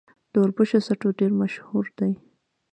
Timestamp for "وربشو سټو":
0.41-1.09